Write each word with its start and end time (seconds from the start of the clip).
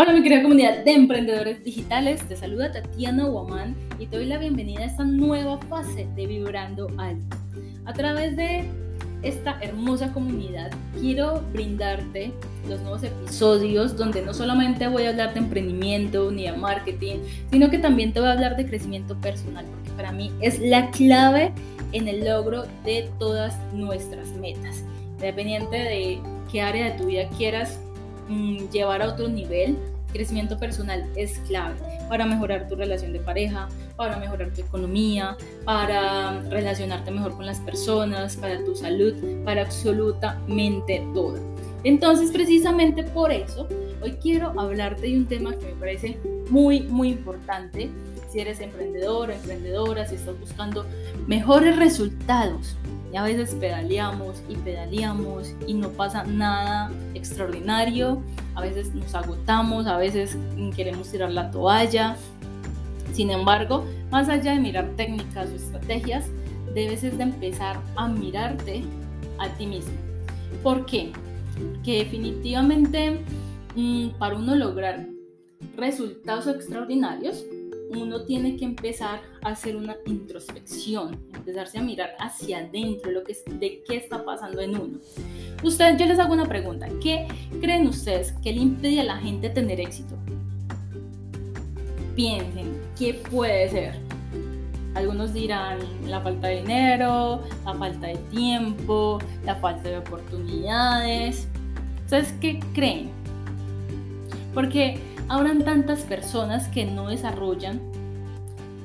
Hola 0.00 0.12
mi 0.12 0.22
querida 0.22 0.42
comunidad 0.44 0.84
de 0.84 0.92
emprendedores 0.92 1.64
digitales, 1.64 2.22
te 2.28 2.36
saluda 2.36 2.70
Tatiana 2.70 3.24
Guamán 3.24 3.74
y 3.98 4.06
te 4.06 4.18
doy 4.18 4.26
la 4.26 4.38
bienvenida 4.38 4.82
a 4.82 4.84
esta 4.84 5.02
nueva 5.02 5.58
fase 5.62 6.06
de 6.14 6.26
Vibrando 6.28 6.86
Alto. 6.98 7.36
A 7.84 7.92
través 7.94 8.36
de 8.36 8.62
esta 9.24 9.58
hermosa 9.60 10.12
comunidad 10.12 10.70
quiero 11.00 11.42
brindarte 11.52 12.30
los 12.68 12.80
nuevos 12.82 13.02
episodios 13.02 13.96
donde 13.96 14.22
no 14.22 14.32
solamente 14.32 14.86
voy 14.86 15.02
a 15.02 15.08
hablar 15.08 15.34
de 15.34 15.40
emprendimiento 15.40 16.30
ni 16.30 16.44
de 16.44 16.52
marketing, 16.52 17.16
sino 17.50 17.68
que 17.68 17.78
también 17.78 18.12
te 18.12 18.20
voy 18.20 18.28
a 18.28 18.34
hablar 18.34 18.56
de 18.56 18.66
crecimiento 18.68 19.16
personal, 19.16 19.64
porque 19.64 19.90
para 19.96 20.12
mí 20.12 20.30
es 20.40 20.60
la 20.60 20.92
clave 20.92 21.50
en 21.90 22.06
el 22.06 22.24
logro 22.24 22.66
de 22.84 23.10
todas 23.18 23.56
nuestras 23.72 24.28
metas. 24.34 24.84
Independiente 25.16 25.76
de 25.76 26.20
qué 26.52 26.62
área 26.62 26.92
de 26.92 26.98
tu 26.98 27.06
vida 27.06 27.28
quieras 27.36 27.80
Mm, 28.28 28.68
llevar 28.70 29.02
a 29.02 29.08
otro 29.08 29.28
nivel, 29.28 29.78
crecimiento 30.12 30.58
personal 30.58 31.04
es 31.16 31.38
clave 31.40 31.76
para 32.08 32.24
mejorar 32.26 32.68
tu 32.68 32.76
relación 32.76 33.12
de 33.12 33.20
pareja, 33.20 33.68
para 33.96 34.16
mejorar 34.16 34.50
tu 34.52 34.60
economía, 34.62 35.36
para 35.64 36.40
relacionarte 36.48 37.10
mejor 37.10 37.36
con 37.36 37.46
las 37.46 37.60
personas, 37.60 38.36
para 38.36 38.64
tu 38.64 38.74
salud, 38.74 39.14
para 39.44 39.62
absolutamente 39.62 41.06
todo. 41.14 41.36
Entonces, 41.84 42.30
precisamente 42.32 43.02
por 43.02 43.30
eso, 43.30 43.68
hoy 44.02 44.12
quiero 44.20 44.58
hablarte 44.58 45.06
de 45.06 45.16
un 45.16 45.26
tema 45.26 45.54
que 45.56 45.66
me 45.66 45.72
parece 45.72 46.18
muy, 46.50 46.82
muy 46.82 47.10
importante. 47.10 47.90
Si 48.30 48.40
eres 48.40 48.60
emprendedor, 48.60 49.30
emprendedora, 49.30 50.06
si 50.06 50.16
estás 50.16 50.38
buscando 50.38 50.84
mejores 51.26 51.76
resultados, 51.76 52.76
y 53.12 53.16
a 53.16 53.22
veces 53.22 53.54
pedaleamos 53.54 54.42
y 54.48 54.56
pedaleamos 54.56 55.54
y 55.66 55.74
no 55.74 55.90
pasa 55.90 56.24
nada 56.24 56.90
extraordinario. 57.14 58.22
A 58.54 58.60
veces 58.60 58.94
nos 58.94 59.14
agotamos, 59.14 59.86
a 59.86 59.96
veces 59.96 60.36
queremos 60.76 61.10
tirar 61.10 61.30
la 61.30 61.50
toalla. 61.50 62.16
Sin 63.12 63.30
embargo, 63.30 63.84
más 64.10 64.28
allá 64.28 64.52
de 64.52 64.60
mirar 64.60 64.90
técnicas 64.96 65.50
o 65.50 65.54
estrategias, 65.54 66.26
debes 66.74 67.02
de 67.02 67.22
empezar 67.22 67.80
a 67.96 68.08
mirarte 68.08 68.84
a 69.38 69.48
ti 69.48 69.66
mismo. 69.66 69.94
¿Por 70.62 70.84
qué? 70.86 71.12
Que 71.82 72.04
definitivamente 72.04 73.20
mm, 73.74 74.10
para 74.18 74.36
uno 74.36 74.54
lograr 74.54 75.06
resultados 75.76 76.46
extraordinarios, 76.46 77.44
uno 77.90 78.22
tiene 78.22 78.56
que 78.56 78.64
empezar 78.64 79.20
a 79.42 79.50
hacer 79.50 79.76
una 79.76 79.96
introspección, 80.06 81.18
empezarse 81.34 81.78
a 81.78 81.82
mirar 81.82 82.14
hacia 82.18 82.58
adentro 82.58 83.10
lo 83.10 83.24
que, 83.24 83.36
de 83.58 83.82
qué 83.86 83.96
está 83.96 84.24
pasando 84.24 84.60
en 84.60 84.78
uno. 84.78 84.98
Ustedes, 85.62 85.98
yo 85.98 86.06
les 86.06 86.18
hago 86.18 86.34
una 86.34 86.46
pregunta. 86.46 86.88
¿Qué 87.02 87.26
creen 87.60 87.86
ustedes 87.86 88.32
que 88.42 88.52
le 88.52 88.60
impide 88.60 89.00
a 89.00 89.04
la 89.04 89.16
gente 89.16 89.50
tener 89.50 89.80
éxito? 89.80 90.16
Piensen, 92.14 92.80
¿qué 92.98 93.14
puede 93.14 93.68
ser? 93.70 93.94
Algunos 94.94 95.32
dirán 95.32 95.78
la 96.06 96.20
falta 96.20 96.48
de 96.48 96.56
dinero, 96.62 97.42
la 97.64 97.74
falta 97.74 98.08
de 98.08 98.16
tiempo, 98.30 99.18
la 99.44 99.54
falta 99.56 99.88
de 99.88 99.98
oportunidades. 99.98 101.46
¿Ustedes 102.04 102.32
qué 102.40 102.60
creen? 102.74 103.10
Porque 104.54 104.98
habrán 105.28 105.64
tantas 105.64 106.00
personas 106.00 106.68
que 106.68 106.86
no 106.86 107.08
desarrollan 107.08 107.80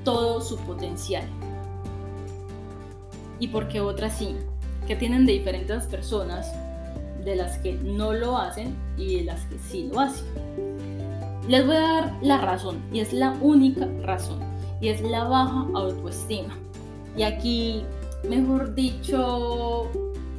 todo 0.03 0.41
su 0.41 0.57
potencial. 0.57 1.25
Y 3.39 3.47
porque 3.47 3.81
otras 3.81 4.17
sí, 4.17 4.35
que 4.87 4.95
tienen 4.95 5.25
de 5.25 5.33
diferentes 5.33 5.85
personas, 5.85 6.51
de 7.23 7.35
las 7.37 7.57
que 7.59 7.73
no 7.73 8.13
lo 8.13 8.37
hacen 8.37 8.75
y 8.97 9.17
de 9.17 9.23
las 9.23 9.41
que 9.45 9.57
sí 9.57 9.89
lo 9.91 10.01
hacen. 10.01 10.25
Les 11.47 11.65
voy 11.65 11.75
a 11.75 11.81
dar 11.81 12.13
la 12.21 12.37
razón, 12.37 12.81
y 12.91 12.99
es 12.99 13.13
la 13.13 13.31
única 13.41 13.87
razón, 14.01 14.39
y 14.81 14.89
es 14.89 15.01
la 15.01 15.23
baja 15.25 15.65
autoestima. 15.73 16.57
Y 17.17 17.23
aquí, 17.23 17.83
mejor 18.27 18.73
dicho, 18.75 19.89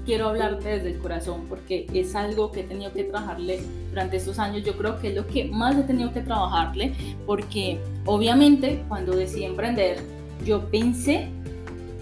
quiero 0.05 0.29
hablarte 0.29 0.69
desde 0.69 0.93
el 0.93 0.99
corazón 0.99 1.47
porque 1.49 1.87
es 1.93 2.15
algo 2.15 2.51
que 2.53 2.61
he 2.61 2.65
tenido 2.65 2.93
que 2.93 3.05
trabajarle 3.05 3.61
durante 3.95 4.17
estos 4.17 4.39
años. 4.39 4.65
Yo 4.65 4.77
creo 4.77 4.99
que 4.99 5.09
es 5.09 5.15
lo 5.15 5.27
que 5.27 5.45
más 5.45 5.77
he 5.79 5.85
tenido 5.85 6.13
que 6.13 6.21
trabajarle 6.21 6.93
porque 7.27 7.79
obviamente 8.05 8.85
cuando 8.89 9.15
decidí 9.17 9.45
emprender 9.45 9.99
yo 10.45 10.69
pensé 10.69 11.29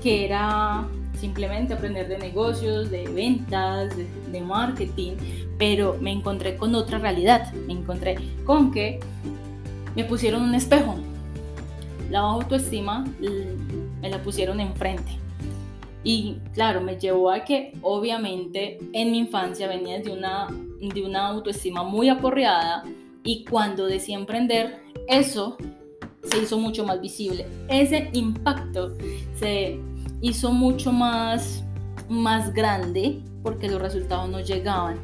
que 0.02 0.24
era 0.24 0.84
simplemente 1.20 1.74
aprender 1.74 2.08
de 2.08 2.18
negocios, 2.18 2.90
de 2.90 3.04
ventas, 3.08 3.94
de, 3.96 4.40
marketing, 4.40 5.12
pero 5.58 5.96
me 6.00 6.10
encontré 6.10 6.56
con 6.56 6.74
otra 6.74 6.98
realidad. 6.98 7.52
Me 7.66 7.74
encontré 7.74 8.16
con 8.44 8.72
que 8.72 8.98
me 9.94 10.04
pusieron 10.04 10.42
un 10.42 10.54
espejo. 10.54 10.96
La 12.10 12.20
autoestima 12.20 13.04
me 14.00 14.10
la 14.10 14.20
pusieron 14.22 14.58
enfrente 14.58 15.22
y 16.04 16.38
claro, 16.52 16.80
me 16.80 16.98
llevó 16.98 17.30
a 17.30 17.44
que 17.44 17.74
obviamente 17.82 18.78
en 18.92 19.12
mi 19.12 19.18
infancia 19.18 19.68
venía 19.68 20.00
de 20.00 20.10
una, 20.10 20.48
de 20.88 21.04
una 21.04 21.28
autoestima 21.28 21.82
muy 21.82 22.08
aporreada 22.08 22.82
y 23.24 23.44
cuando 23.44 23.86
decidí 23.86 24.14
emprender, 24.14 24.82
eso 25.08 25.56
se 26.24 26.38
hizo 26.42 26.58
mucho 26.58 26.84
más 26.84 27.00
visible. 27.00 27.46
Ese 27.68 28.10
impacto 28.12 28.94
se 29.38 29.78
hizo 30.20 30.52
mucho 30.52 30.92
más, 30.92 31.62
más 32.08 32.52
grande 32.52 33.20
porque 33.42 33.68
los 33.68 33.80
resultados 33.80 34.28
no 34.28 34.40
llegaban. 34.40 34.98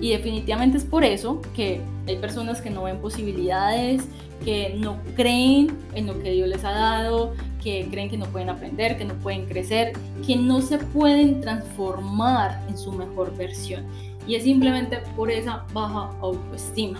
Y 0.00 0.10
definitivamente 0.10 0.78
es 0.78 0.84
por 0.84 1.04
eso 1.04 1.40
que 1.54 1.80
hay 2.06 2.16
personas 2.16 2.60
que 2.60 2.70
no 2.70 2.84
ven 2.84 3.00
posibilidades, 3.00 4.02
que 4.44 4.74
no 4.76 4.98
creen 5.14 5.76
en 5.94 6.06
lo 6.06 6.18
que 6.18 6.32
Dios 6.32 6.48
les 6.48 6.64
ha 6.64 6.72
dado, 6.72 7.34
que 7.62 7.86
creen 7.90 8.10
que 8.10 8.18
no 8.18 8.26
pueden 8.26 8.48
aprender, 8.48 8.98
que 8.98 9.04
no 9.04 9.14
pueden 9.14 9.46
crecer, 9.46 9.92
que 10.26 10.36
no 10.36 10.60
se 10.60 10.78
pueden 10.78 11.40
transformar 11.40 12.60
en 12.68 12.76
su 12.76 12.92
mejor 12.92 13.36
versión. 13.36 13.84
Y 14.26 14.36
es 14.36 14.44
simplemente 14.44 14.98
por 15.16 15.30
esa 15.30 15.64
baja 15.72 16.10
autoestima. 16.20 16.98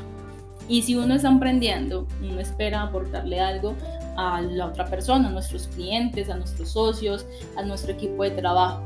Y 0.69 0.83
si 0.83 0.95
uno 0.95 1.15
está 1.15 1.29
emprendiendo, 1.29 2.07
uno 2.21 2.41
espera 2.41 2.83
aportarle 2.83 3.41
algo 3.41 3.75
a 4.17 4.41
la 4.41 4.67
otra 4.67 4.87
persona, 4.87 5.29
a 5.29 5.33
nuestros 5.33 5.69
clientes, 5.69 6.31
a 6.31 6.37
nuestros 6.37 6.71
socios, 6.71 7.27
a 7.57 7.63
nuestro 7.63 7.93
equipo 7.93 8.23
de 8.23 8.31
trabajo. 8.31 8.83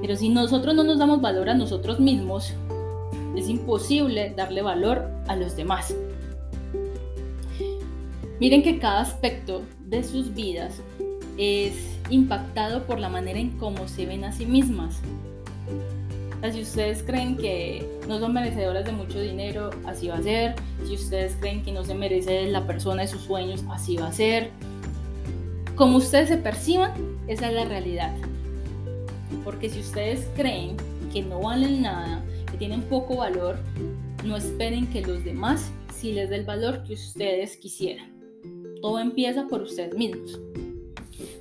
Pero 0.00 0.16
si 0.16 0.28
nosotros 0.28 0.74
no 0.74 0.84
nos 0.84 0.98
damos 0.98 1.20
valor 1.20 1.50
a 1.50 1.54
nosotros 1.54 2.00
mismos, 2.00 2.54
es 3.36 3.48
imposible 3.48 4.32
darle 4.36 4.62
valor 4.62 5.10
a 5.28 5.36
los 5.36 5.56
demás. 5.56 5.94
Miren 8.40 8.62
que 8.62 8.78
cada 8.78 9.00
aspecto 9.00 9.62
de 9.84 10.02
sus 10.02 10.34
vidas 10.34 10.80
es 11.36 11.74
impactado 12.08 12.84
por 12.84 12.98
la 12.98 13.08
manera 13.08 13.38
en 13.38 13.50
cómo 13.58 13.86
se 13.86 14.06
ven 14.06 14.24
a 14.24 14.32
sí 14.32 14.46
mismas. 14.46 15.00
Si 16.48 16.62
ustedes 16.62 17.02
creen 17.02 17.36
que 17.36 17.86
no 18.08 18.18
son 18.18 18.32
merecedoras 18.32 18.86
de 18.86 18.92
mucho 18.92 19.20
dinero, 19.20 19.70
así 19.84 20.08
va 20.08 20.16
a 20.16 20.22
ser. 20.22 20.54
Si 20.86 20.94
ustedes 20.94 21.36
creen 21.38 21.62
que 21.62 21.72
no 21.72 21.84
se 21.84 21.94
merece 21.94 22.48
la 22.50 22.66
persona 22.66 23.02
de 23.02 23.08
sus 23.08 23.22
sueños, 23.22 23.62
así 23.70 23.96
va 23.96 24.08
a 24.08 24.12
ser. 24.12 24.50
Como 25.76 25.98
ustedes 25.98 26.28
se 26.28 26.38
perciban, 26.38 26.92
esa 27.28 27.48
es 27.48 27.54
la 27.54 27.64
realidad. 27.66 28.14
Porque 29.44 29.68
si 29.68 29.80
ustedes 29.80 30.26
creen 30.34 30.76
que 31.12 31.22
no 31.22 31.40
valen 31.40 31.82
nada, 31.82 32.24
que 32.50 32.56
tienen 32.56 32.82
poco 32.82 33.16
valor, 33.16 33.58
no 34.24 34.36
esperen 34.36 34.86
que 34.86 35.02
los 35.02 35.24
demás 35.24 35.70
sí 35.94 36.12
les 36.12 36.30
dé 36.30 36.36
el 36.36 36.44
valor 36.44 36.82
que 36.84 36.94
ustedes 36.94 37.56
quisieran. 37.56 38.10
Todo 38.80 38.98
empieza 38.98 39.46
por 39.46 39.62
ustedes 39.62 39.94
mismos. 39.94 40.40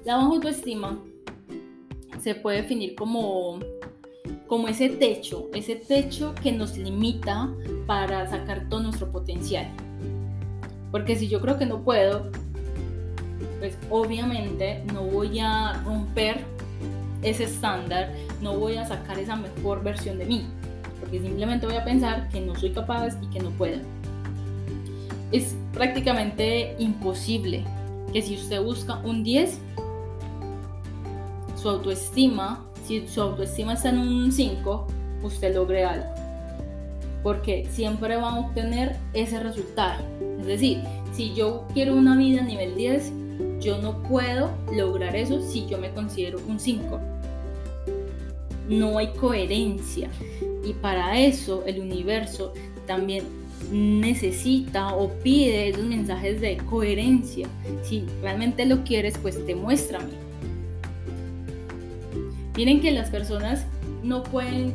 La 0.05 0.15
baja 0.15 0.27
autoestima 0.27 1.01
se 2.21 2.35
puede 2.35 2.61
definir 2.61 2.95
como, 2.95 3.59
como 4.49 4.67
ese 4.67 4.89
techo, 4.89 5.47
ese 5.53 5.75
techo 5.75 6.35
que 6.35 6.51
nos 6.51 6.77
limita 6.77 7.49
para 7.85 8.27
sacar 8.29 8.67
todo 8.67 8.81
nuestro 8.81 9.11
potencial. 9.11 9.67
Porque 10.91 11.15
si 11.15 11.29
yo 11.29 11.39
creo 11.39 11.57
que 11.57 11.65
no 11.65 11.83
puedo, 11.83 12.31
pues 13.59 13.77
obviamente 13.89 14.83
no 14.91 15.03
voy 15.03 15.39
a 15.39 15.81
romper 15.85 16.43
ese 17.21 17.45
estándar, 17.45 18.11
no 18.41 18.57
voy 18.57 18.75
a 18.75 18.85
sacar 18.85 19.19
esa 19.19 19.35
mejor 19.35 19.83
versión 19.83 20.17
de 20.17 20.25
mí, 20.25 20.45
porque 20.99 21.21
simplemente 21.21 21.65
voy 21.65 21.75
a 21.75 21.85
pensar 21.85 22.27
que 22.29 22.41
no 22.41 22.55
soy 22.55 22.71
capaz 22.71 23.17
y 23.21 23.27
que 23.27 23.39
no 23.39 23.51
puedo 23.51 23.77
es 25.31 25.55
prácticamente 25.73 26.75
imposible 26.79 27.63
que 28.11 28.21
si 28.21 28.35
usted 28.35 28.61
busca 28.61 28.99
un 29.03 29.23
10, 29.23 29.59
su 31.55 31.69
autoestima, 31.69 32.65
si 32.89 33.07
su 33.07 33.21
autoestima 33.21 33.73
está 33.73 33.89
en 33.89 33.99
un 33.99 34.31
5, 34.31 34.87
usted 35.21 35.53
logre 35.53 35.85
algo. 35.85 36.07
Porque 37.21 37.67
siempre 37.71 38.15
va 38.15 38.31
a 38.31 38.39
obtener 38.39 38.95
ese 39.13 39.39
resultado. 39.39 40.03
Es 40.39 40.47
decir, 40.47 40.81
si 41.13 41.35
yo 41.35 41.67
quiero 41.75 41.93
una 41.93 42.17
vida 42.17 42.41
a 42.41 42.45
nivel 42.45 42.75
10, 42.75 43.11
yo 43.59 43.77
no 43.77 44.01
puedo 44.01 44.49
lograr 44.75 45.15
eso 45.15 45.39
si 45.39 45.67
yo 45.67 45.77
me 45.77 45.91
considero 45.91 46.39
un 46.47 46.59
5. 46.59 46.99
No 48.69 48.97
hay 48.97 49.09
coherencia. 49.09 50.09
Y 50.65 50.73
para 50.73 51.19
eso 51.19 51.63
el 51.67 51.81
universo 51.81 52.53
también 52.87 53.23
necesita 53.71 54.95
o 54.95 55.09
pide 55.21 55.69
esos 55.69 55.85
mensajes 55.85 56.41
de 56.41 56.57
coherencia. 56.57 57.47
Si 57.83 58.03
realmente 58.23 58.65
lo 58.65 58.83
quieres, 58.83 59.15
pues 59.19 59.45
demuéstrame. 59.45 60.28
Miren 62.59 62.81
que 62.81 62.91
las 62.91 63.09
personas 63.09 63.65
no 64.03 64.21
pueden 64.21 64.73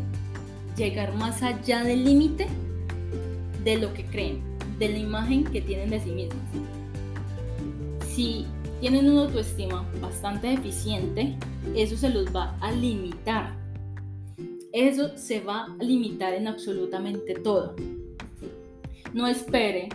llegar 0.74 1.14
más 1.16 1.42
allá 1.42 1.84
del 1.84 2.02
límite 2.02 2.46
de 3.62 3.76
lo 3.76 3.92
que 3.92 4.06
creen, 4.06 4.40
de 4.78 4.88
la 4.88 4.96
imagen 4.96 5.44
que 5.44 5.60
tienen 5.60 5.90
de 5.90 6.00
sí 6.00 6.10
mismas. 6.12 6.38
Si 8.06 8.46
tienen 8.80 9.10
una 9.10 9.24
autoestima 9.24 9.86
bastante 10.00 10.46
deficiente, 10.46 11.36
eso 11.76 11.94
se 11.98 12.08
los 12.08 12.34
va 12.34 12.56
a 12.62 12.72
limitar. 12.72 13.54
Eso 14.72 15.18
se 15.18 15.40
va 15.40 15.66
a 15.78 15.84
limitar 15.84 16.32
en 16.32 16.48
absolutamente 16.48 17.34
todo. 17.34 17.76
No 19.12 19.26
espere, 19.26 19.90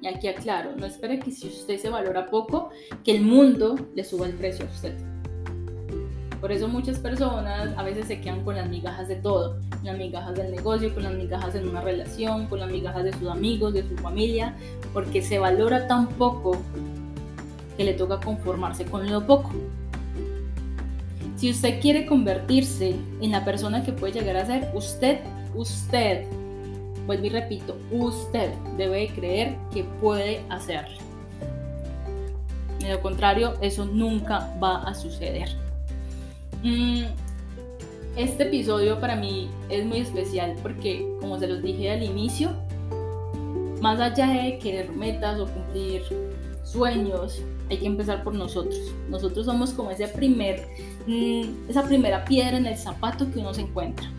y 0.00 0.06
aquí 0.06 0.28
aclaro, 0.28 0.74
no 0.76 0.86
espere 0.86 1.18
que 1.18 1.30
si 1.30 1.48
usted 1.48 1.76
se 1.76 1.90
valora 1.90 2.24
poco, 2.24 2.70
que 3.04 3.14
el 3.14 3.20
mundo 3.20 3.76
le 3.94 4.02
suba 4.02 4.28
el 4.28 4.32
precio 4.32 4.64
a 4.64 4.70
usted. 4.70 5.13
Por 6.44 6.52
eso 6.52 6.68
muchas 6.68 6.98
personas 6.98 7.70
a 7.74 7.82
veces 7.82 8.06
se 8.06 8.20
quedan 8.20 8.44
con 8.44 8.54
las 8.54 8.68
migajas 8.68 9.08
de 9.08 9.16
todo, 9.16 9.56
con 9.70 9.84
las 9.84 9.96
migajas 9.96 10.34
del 10.34 10.50
negocio, 10.50 10.92
con 10.92 11.04
las 11.04 11.14
migajas 11.14 11.54
en 11.54 11.66
una 11.66 11.80
relación, 11.80 12.48
con 12.48 12.60
las 12.60 12.70
migajas 12.70 13.02
de 13.02 13.14
sus 13.14 13.30
amigos, 13.30 13.72
de 13.72 13.82
su 13.88 13.96
familia, 13.96 14.54
porque 14.92 15.22
se 15.22 15.38
valora 15.38 15.86
tan 15.86 16.06
poco 16.06 16.58
que 17.78 17.84
le 17.84 17.94
toca 17.94 18.20
conformarse 18.20 18.84
con 18.84 19.10
lo 19.10 19.26
poco. 19.26 19.52
Si 21.36 21.50
usted 21.50 21.80
quiere 21.80 22.04
convertirse 22.04 22.94
en 23.22 23.30
la 23.30 23.42
persona 23.42 23.82
que 23.82 23.92
puede 23.92 24.12
llegar 24.12 24.36
a 24.36 24.44
ser, 24.44 24.70
usted, 24.74 25.20
usted, 25.54 26.26
vuelvo 27.06 27.24
y 27.24 27.30
repito, 27.30 27.74
usted 27.90 28.52
debe 28.76 29.08
creer 29.14 29.56
que 29.72 29.84
puede 29.84 30.42
hacerlo. 30.50 30.98
De 32.80 32.92
lo 32.92 33.00
contrario, 33.00 33.54
eso 33.62 33.86
nunca 33.86 34.54
va 34.62 34.82
a 34.82 34.94
suceder. 34.94 35.63
Mm, 36.64 37.04
este 38.16 38.44
episodio 38.44 38.98
para 38.98 39.16
mí 39.16 39.50
es 39.68 39.84
muy 39.84 39.98
especial 39.98 40.54
porque, 40.62 41.06
como 41.20 41.38
se 41.38 41.46
los 41.46 41.62
dije 41.62 41.90
al 41.90 42.02
inicio, 42.02 42.52
más 43.82 44.00
allá 44.00 44.28
de 44.28 44.58
querer 44.58 44.90
metas 44.92 45.38
o 45.38 45.46
cumplir 45.46 46.02
sueños, 46.64 47.42
hay 47.68 47.76
que 47.76 47.86
empezar 47.86 48.24
por 48.24 48.34
nosotros. 48.34 48.80
Nosotros 49.10 49.44
somos 49.44 49.72
como 49.72 49.90
ese 49.90 50.08
primer, 50.08 50.66
mm, 51.06 51.68
esa 51.68 51.82
primera 51.82 52.24
piedra 52.24 52.56
en 52.56 52.64
el 52.64 52.78
zapato 52.78 53.30
que 53.30 53.40
uno 53.40 53.52
se 53.52 53.60
encuentra. 53.60 54.10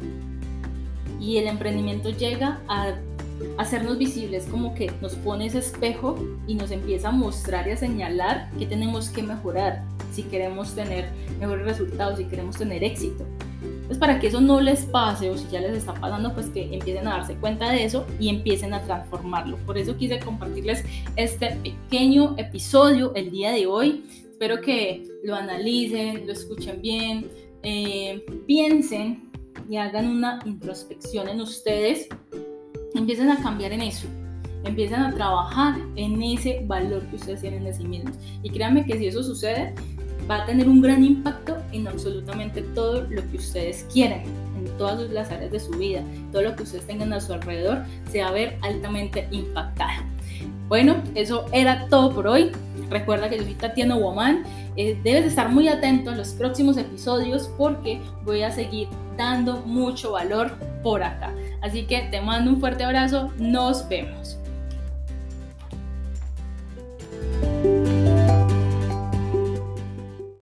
Y 1.20 1.38
el 1.38 1.48
emprendimiento 1.48 2.12
llega 2.12 2.62
a 2.68 2.94
hacernos 3.58 3.98
visibles, 3.98 4.46
como 4.46 4.76
que 4.76 4.92
nos 5.02 5.16
pone 5.16 5.48
ese 5.48 5.58
espejo 5.58 6.16
y 6.46 6.54
nos 6.54 6.70
empieza 6.70 7.10
a 7.10 7.12
mostrar 7.12 7.68
y 7.68 7.72
a 7.72 7.78
señalar 7.78 8.52
que 8.60 8.68
tenemos 8.68 9.10
que 9.10 9.24
mejorar 9.24 9.84
si 10.16 10.24
queremos 10.24 10.74
tener 10.74 11.10
mejores 11.40 11.66
resultados, 11.66 12.18
si 12.18 12.26
queremos 12.26 12.58
tener 12.58 12.84
éxito. 12.84 13.26
Pues 13.88 14.00
para 14.00 14.20
que 14.20 14.28
eso 14.28 14.42
no 14.42 14.62
les 14.62 14.86
pase 14.86 15.30
o 15.30 15.38
si 15.38 15.48
ya 15.52 15.60
les 15.60 15.78
está 15.78 15.94
pasando, 15.94 16.34
pues 16.34 16.48
que 16.48 16.74
empiecen 16.74 17.08
a 17.08 17.18
darse 17.18 17.36
cuenta 17.36 17.70
de 17.72 17.84
eso 17.84 18.06
y 18.20 18.30
empiecen 18.30 18.74
a 18.74 18.82
transformarlo. 18.82 19.58
Por 19.66 19.78
eso 19.78 19.96
quise 19.98 20.20
compartirles 20.20 20.84
este 21.16 21.58
pequeño 21.64 22.36
episodio 22.38 23.14
el 23.16 23.30
día 23.30 23.52
de 23.52 23.68
hoy. 23.68 24.06
Espero 24.32 24.62
que 24.62 25.06
lo 25.24 25.36
analicen, 25.36 26.26
lo 26.26 26.34
escuchen 26.34 26.82
bien, 26.82 27.28
eh, 27.64 28.26
piensen 28.48 29.30
y 29.70 29.78
hagan 29.78 30.08
una 30.08 30.40
introspección 30.46 31.28
en 31.28 31.42
ustedes. 31.42 32.08
Empiecen 32.96 33.30
a 33.30 33.42
cambiar 33.42 33.74
en 33.74 33.82
eso 33.82 34.08
empiecen 34.66 35.00
a 35.00 35.14
trabajar 35.14 35.76
en 35.96 36.22
ese 36.22 36.64
valor 36.66 37.06
que 37.08 37.18
ustedes 37.18 37.42
tienen 37.42 37.64
de 37.64 37.74
sí 37.74 37.88
mismos. 37.88 38.16
Y 38.44 38.50
créanme 38.50 38.86
que 38.86 38.98
si 38.98 39.08
eso 39.08 39.24
sucede, 39.24 39.74
va 40.30 40.44
a 40.44 40.46
tener 40.46 40.68
un 40.68 40.82
gran 40.82 41.04
impacto 41.04 41.58
en 41.72 41.88
absolutamente 41.88 42.62
todo 42.62 43.02
lo 43.02 43.30
que 43.30 43.38
ustedes 43.38 43.86
quieren, 43.92 44.24
en 44.58 44.78
todas 44.78 45.10
las 45.12 45.32
áreas 45.32 45.52
de 45.52 45.60
su 45.60 45.72
vida, 45.72 46.02
todo 46.32 46.42
lo 46.42 46.56
que 46.56 46.64
ustedes 46.64 46.86
tengan 46.88 47.14
a 47.14 47.22
su 47.22 47.34
alrededor 47.34 47.84
se 48.12 48.22
va 48.22 48.30
a 48.30 48.32
ver 48.32 48.58
altamente 48.62 49.28
impactada. 49.32 50.04
Bueno, 50.68 50.96
eso 51.14 51.46
era 51.52 51.88
todo 51.88 52.14
por 52.14 52.28
hoy. 52.28 52.52
Recuerda 52.90 53.30
que 53.30 53.38
yo 53.38 53.44
soy 53.44 53.54
Tatiana 53.54 53.96
Woman. 53.96 54.44
Eh, 54.76 55.00
debes 55.04 55.26
estar 55.26 55.50
muy 55.50 55.68
atento 55.68 56.12
a 56.12 56.16
los 56.16 56.30
próximos 56.30 56.78
episodios 56.78 57.50
porque 57.58 58.02
voy 58.24 58.42
a 58.42 58.52
seguir 58.52 58.88
dando 59.16 59.58
mucho 59.62 60.14
valor 60.14 60.52
por 60.84 61.04
acá. 61.04 61.34
Así 61.62 61.86
que 61.86 62.02
te 62.12 62.20
mando 62.20 62.52
un 62.52 62.60
fuerte 62.60 62.84
abrazo. 62.84 63.32
Nos 63.38 63.88
vemos. 63.88 64.38